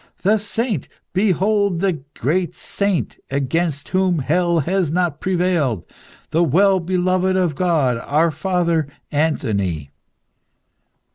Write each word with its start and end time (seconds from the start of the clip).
"The 0.23 0.39
saint! 0.39 0.87
Behold 1.13 1.79
the 1.79 2.01
great 2.17 2.55
saint, 2.55 3.19
against 3.29 3.89
whom 3.89 4.17
hell 4.17 4.61
has 4.61 4.89
not 4.89 5.19
prevailed, 5.19 5.85
the 6.31 6.43
well 6.43 6.79
beloved 6.79 7.35
of 7.35 7.53
God! 7.53 7.97
Our 8.03 8.31
father, 8.31 8.87
Anthony!" 9.11 9.91